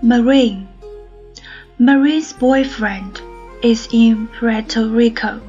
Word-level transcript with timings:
Marin 0.00 0.68
Marin's 1.76 2.32
boyfriend 2.32 3.20
is 3.62 3.88
in 3.90 4.28
Puerto 4.28 4.88
Rico. 4.88 5.40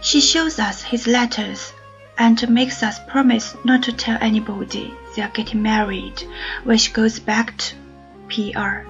She 0.00 0.20
shows 0.20 0.60
us 0.60 0.82
his 0.82 1.08
letters 1.08 1.72
and 2.16 2.48
makes 2.48 2.84
us 2.84 3.00
promise 3.08 3.56
not 3.64 3.82
to 3.84 3.92
tell 3.92 4.16
anybody 4.20 4.94
they 5.14 5.22
are 5.22 5.30
getting 5.30 5.62
married 5.62 6.22
when 6.62 6.78
she 6.78 6.92
goes 6.92 7.18
back 7.18 7.56
to 7.58 7.74
PR. 8.28 8.88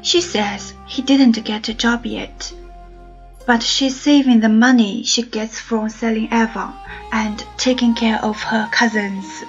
She 0.00 0.22
says 0.22 0.72
he 0.86 1.02
didn't 1.02 1.44
get 1.44 1.68
a 1.68 1.74
job 1.74 2.06
yet, 2.06 2.52
but 3.46 3.62
she's 3.62 4.00
saving 4.00 4.40
the 4.40 4.48
money 4.48 5.02
she 5.04 5.22
gets 5.22 5.60
from 5.60 5.90
selling 5.90 6.32
Avon 6.32 6.74
and 7.12 7.44
taking 7.58 7.94
care 7.94 8.24
of 8.24 8.42
her 8.42 8.68
cousins. 8.72 9.44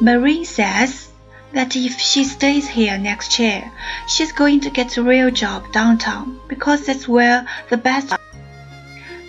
Marin 0.00 0.44
says 0.44 1.08
that 1.52 1.76
if 1.76 1.98
she 1.98 2.24
stays 2.24 2.68
here 2.68 2.98
next 2.98 3.38
year, 3.38 3.70
she's 4.06 4.32
going 4.32 4.60
to 4.60 4.70
get 4.70 4.96
a 4.96 5.02
real 5.02 5.30
job 5.30 5.72
downtown 5.72 6.38
because 6.48 6.86
that's 6.86 7.08
where 7.08 7.46
the 7.70 7.76
best 7.76 8.12
are. 8.12 8.18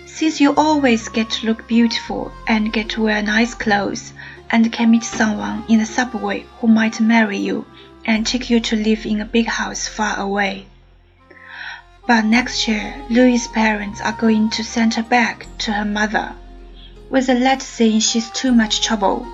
Since 0.06 0.40
you 0.40 0.54
always 0.54 1.08
get 1.08 1.30
to 1.30 1.46
look 1.46 1.66
beautiful 1.66 2.32
and 2.46 2.72
get 2.72 2.90
to 2.90 3.02
wear 3.02 3.22
nice 3.22 3.54
clothes 3.54 4.12
and 4.50 4.72
can 4.72 4.90
meet 4.90 5.04
someone 5.04 5.64
in 5.68 5.78
the 5.78 5.86
subway 5.86 6.44
who 6.60 6.66
might 6.66 7.00
marry 7.00 7.38
you 7.38 7.64
and 8.04 8.26
take 8.26 8.50
you 8.50 8.60
to 8.60 8.76
live 8.76 9.06
in 9.06 9.20
a 9.20 9.24
big 9.24 9.46
house 9.46 9.88
far 9.88 10.18
away. 10.18 10.66
But 12.06 12.24
next 12.24 12.66
year, 12.68 12.94
Louie's 13.08 13.48
parents 13.48 14.00
are 14.00 14.12
going 14.12 14.50
to 14.50 14.64
send 14.64 14.94
her 14.94 15.02
back 15.02 15.46
to 15.58 15.72
her 15.72 15.84
mother 15.84 16.34
with 17.08 17.28
a 17.28 17.34
letter 17.34 17.64
saying 17.64 18.00
she's 18.00 18.30
too 18.30 18.52
much 18.52 18.82
trouble 18.82 19.26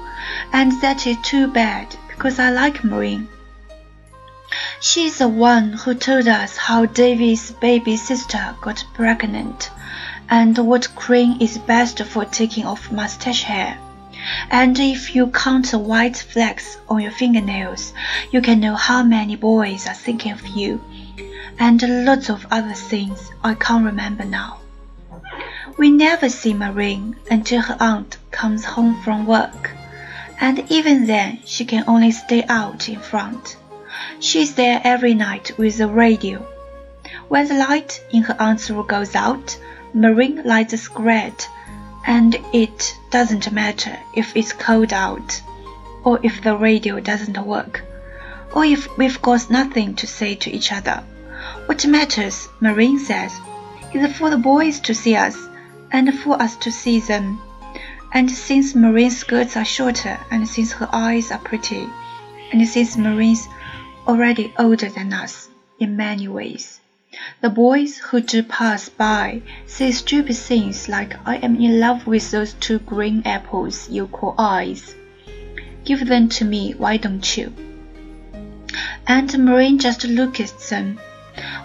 and 0.52 0.80
that 0.80 1.06
is 1.06 1.16
too 1.22 1.46
bad 1.48 1.96
because 2.08 2.38
I 2.38 2.50
like 2.50 2.84
Marin. 2.84 3.28
She's 4.80 5.18
the 5.18 5.28
one 5.28 5.72
who 5.72 5.94
told 5.94 6.28
us 6.28 6.56
how 6.56 6.86
Davy's 6.86 7.50
baby 7.50 7.96
sister 7.96 8.54
got 8.60 8.84
pregnant 8.94 9.70
and 10.28 10.56
what 10.58 10.94
cream 10.94 11.38
is 11.40 11.58
best 11.58 12.02
for 12.02 12.24
taking 12.24 12.64
off 12.64 12.90
mustache 12.90 13.42
hair. 13.42 13.78
And 14.50 14.78
if 14.78 15.14
you 15.14 15.28
count 15.28 15.70
the 15.70 15.78
white 15.78 16.16
flecks 16.16 16.78
on 16.88 17.00
your 17.00 17.10
fingernails, 17.10 17.92
you 18.30 18.40
can 18.40 18.60
know 18.60 18.74
how 18.74 19.02
many 19.02 19.36
boys 19.36 19.86
are 19.86 19.94
thinking 19.94 20.32
of 20.32 20.46
you. 20.46 20.80
And 21.58 22.04
lots 22.04 22.28
of 22.30 22.46
other 22.50 22.74
things 22.74 23.30
I 23.44 23.54
can't 23.54 23.84
remember 23.84 24.24
now. 24.24 24.58
We 25.78 25.90
never 25.90 26.28
see 26.28 26.54
Marin 26.54 27.16
until 27.30 27.60
her 27.60 27.76
aunt 27.78 28.16
comes 28.30 28.64
home 28.64 29.02
from 29.02 29.26
work 29.26 29.75
and 30.40 30.70
even 30.70 31.06
then 31.06 31.38
she 31.44 31.64
can 31.64 31.84
only 31.86 32.10
stay 32.10 32.44
out 32.48 32.88
in 32.88 32.98
front. 32.98 33.56
She's 34.20 34.54
there 34.54 34.80
every 34.84 35.14
night 35.14 35.56
with 35.58 35.78
the 35.78 35.88
radio. 35.88 36.46
When 37.28 37.48
the 37.48 37.54
light 37.54 38.02
in 38.10 38.22
her 38.24 38.36
aunt's 38.38 38.70
room 38.70 38.86
goes 38.86 39.14
out, 39.14 39.58
Marin 39.94 40.42
lights 40.44 40.74
a 40.74 40.78
cigarette, 40.78 41.48
and 42.06 42.36
it 42.52 42.94
doesn't 43.10 43.50
matter 43.52 43.98
if 44.14 44.36
it's 44.36 44.52
cold 44.52 44.92
out, 44.92 45.40
or 46.04 46.20
if 46.22 46.42
the 46.42 46.56
radio 46.56 47.00
doesn't 47.00 47.38
work, 47.46 47.82
or 48.54 48.64
if 48.64 48.96
we've 48.96 49.20
got 49.22 49.50
nothing 49.50 49.94
to 49.96 50.06
say 50.06 50.34
to 50.34 50.50
each 50.50 50.72
other. 50.72 51.02
What 51.66 51.86
matters, 51.86 52.48
Marin 52.60 52.98
says, 52.98 53.32
is 53.92 54.16
for 54.16 54.30
the 54.30 54.38
boys 54.38 54.80
to 54.80 54.94
see 54.94 55.16
us, 55.16 55.36
and 55.92 56.18
for 56.20 56.40
us 56.40 56.56
to 56.56 56.70
see 56.70 57.00
them. 57.00 57.40
And 58.16 58.30
since 58.30 58.74
Marin's 58.74 59.18
skirts 59.18 59.58
are 59.58 59.64
shorter, 59.66 60.18
and 60.30 60.48
since 60.48 60.72
her 60.72 60.88
eyes 60.90 61.30
are 61.30 61.38
pretty, 61.38 61.86
and 62.50 62.66
since 62.66 62.96
Marin's 62.96 63.46
already 64.08 64.54
older 64.58 64.88
than 64.88 65.12
us 65.12 65.50
in 65.78 65.98
many 65.98 66.26
ways, 66.26 66.80
the 67.42 67.50
boys 67.50 67.98
who 67.98 68.22
do 68.22 68.42
pass 68.42 68.88
by 68.88 69.42
say 69.66 69.92
stupid 69.92 70.34
things 70.34 70.88
like 70.88 71.14
I 71.28 71.36
am 71.36 71.56
in 71.56 71.78
love 71.78 72.06
with 72.06 72.30
those 72.30 72.54
two 72.54 72.78
green 72.78 73.20
apples 73.26 73.90
you 73.90 74.06
call 74.06 74.34
eyes. 74.38 74.94
Give 75.84 76.08
them 76.08 76.30
to 76.30 76.46
me, 76.46 76.72
why 76.72 76.96
don't 76.96 77.36
you? 77.36 77.52
And 79.06 79.38
Marin 79.38 79.78
just 79.78 80.04
looks 80.04 80.40
at 80.40 80.58
them 80.70 80.98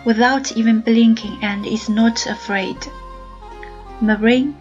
without 0.04 0.52
even 0.58 0.82
blinking 0.82 1.38
and 1.42 1.66
is 1.66 1.88
not 1.88 2.26
afraid. 2.28 2.76
Marin 4.02 4.58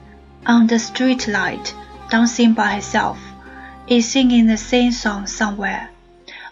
on 0.46 0.68
the 0.68 0.78
street 0.78 1.26
light, 1.26 1.74
dancing 2.10 2.53
by 2.53 2.75
herself, 2.75 3.19
is 3.87 4.10
singing 4.10 4.47
the 4.47 4.56
same 4.56 4.93
song 4.93 5.26
somewhere. 5.26 5.88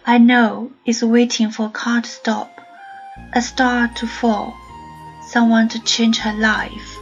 I 0.07 0.19
know 0.19 0.73
it's 0.87 1.03
waiting 1.03 1.51
for 1.51 1.67
a 1.67 1.71
car 1.71 2.01
to 2.01 2.09
stop, 2.09 2.61
a 3.33 3.43
star 3.43 3.89
to 3.97 4.07
fall, 4.07 4.57
someone 5.27 5.69
to 5.69 5.79
change 5.81 6.19
her 6.19 6.33
life. 6.33 6.97